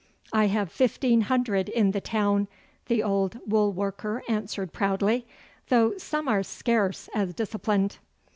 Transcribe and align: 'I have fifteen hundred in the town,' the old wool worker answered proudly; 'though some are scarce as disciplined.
'I 0.33 0.47
have 0.47 0.71
fifteen 0.71 1.21
hundred 1.21 1.69
in 1.69 1.91
the 1.91 2.01
town,' 2.01 2.47
the 2.87 3.03
old 3.03 3.37
wool 3.45 3.71
worker 3.71 4.23
answered 4.27 4.73
proudly; 4.73 5.27
'though 5.67 5.95
some 5.99 6.27
are 6.27 6.41
scarce 6.41 7.07
as 7.13 7.35
disciplined. 7.35 7.99